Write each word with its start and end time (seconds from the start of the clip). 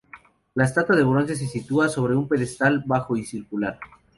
La 0.55 0.65
estatua 0.65 0.95
de 0.95 1.03
bronce 1.03 1.35
se 1.35 1.45
sitúa 1.47 1.87
sobre 1.87 2.15
un 2.15 2.27
pedestal 2.27 2.81
bajo 2.87 3.15
y 3.15 3.23
circular. 3.23 3.77